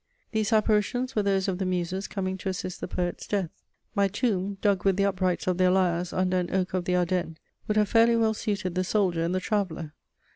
[0.31, 3.51] These apparitions were those of the Muses coming to assist the poet's death:
[3.93, 7.37] my tomb, dug with the uprights of their lyres under an oak of the Ardennes,
[7.67, 9.93] would have fairly well suited the soldier and the traveller.